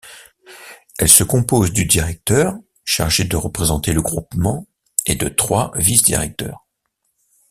Elle 0.97 1.09
se 1.09 1.23
compose 1.23 1.71
du 1.73 1.85
directeur, 1.85 2.55
chargé 2.85 3.23
de 3.23 3.35
représenter 3.37 3.93
le 3.93 4.01
groupement, 4.01 4.67
et 5.05 5.13
de 5.13 5.29
trois 5.29 5.71
vice-directeurs. 5.75 6.65